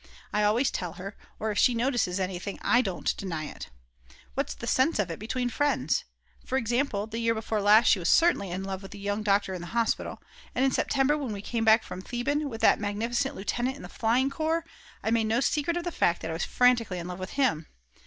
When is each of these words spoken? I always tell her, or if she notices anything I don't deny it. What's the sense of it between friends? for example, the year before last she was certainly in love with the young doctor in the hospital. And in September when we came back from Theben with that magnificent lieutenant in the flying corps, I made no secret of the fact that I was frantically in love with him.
I 0.33 0.41
always 0.43 0.71
tell 0.71 0.93
her, 0.93 1.15
or 1.37 1.51
if 1.51 1.59
she 1.59 1.75
notices 1.75 2.19
anything 2.19 2.57
I 2.63 2.81
don't 2.81 3.15
deny 3.17 3.45
it. 3.45 3.69
What's 4.33 4.55
the 4.55 4.65
sense 4.65 4.97
of 4.97 5.11
it 5.11 5.19
between 5.19 5.47
friends? 5.51 6.05
for 6.43 6.57
example, 6.57 7.05
the 7.05 7.19
year 7.19 7.35
before 7.35 7.61
last 7.61 7.85
she 7.85 7.99
was 7.99 8.09
certainly 8.09 8.49
in 8.49 8.63
love 8.63 8.81
with 8.81 8.89
the 8.93 8.97
young 8.97 9.21
doctor 9.21 9.53
in 9.53 9.61
the 9.61 9.67
hospital. 9.77 10.19
And 10.55 10.65
in 10.65 10.71
September 10.71 11.19
when 11.19 11.33
we 11.33 11.43
came 11.43 11.65
back 11.65 11.83
from 11.83 12.01
Theben 12.01 12.49
with 12.49 12.61
that 12.61 12.79
magnificent 12.79 13.35
lieutenant 13.35 13.75
in 13.75 13.83
the 13.83 13.89
flying 13.89 14.31
corps, 14.31 14.65
I 15.03 15.11
made 15.11 15.25
no 15.25 15.39
secret 15.39 15.77
of 15.77 15.83
the 15.83 15.91
fact 15.91 16.23
that 16.23 16.31
I 16.31 16.33
was 16.33 16.45
frantically 16.45 16.97
in 16.97 17.05
love 17.07 17.19
with 17.19 17.33
him. 17.33 17.67